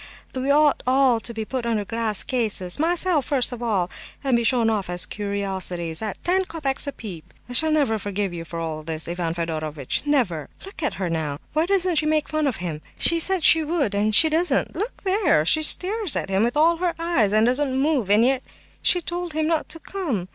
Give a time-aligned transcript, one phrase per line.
[0.33, 4.89] we ought all to be put under glass cases—myself first of all—and be shown off
[4.89, 9.07] as curiosities, at ten copecks a peep!" "I shall never forgive you for all this,
[9.07, 10.49] Ivan Fedorovitch—never!
[10.65, 11.37] Look at her now.
[11.53, 12.81] Why doesn't she make fun of him?
[12.97, 14.75] She said she would, and she doesn't.
[14.75, 15.45] Look there!
[15.45, 18.41] She stares at him with all her eyes, and doesn't move; and yet
[18.81, 20.29] she told him not to come.